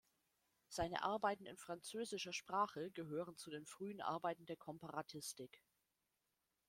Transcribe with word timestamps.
Seine 0.67 1.03
Arbeiten 1.03 1.45
in 1.45 1.57
französischer 1.59 2.33
Sprache 2.33 2.89
gehören 2.89 3.37
zu 3.37 3.51
den 3.51 3.67
frühen 3.67 4.01
Arbeiten 4.01 4.47
der 4.47 4.57
Komparatistik. 4.57 5.61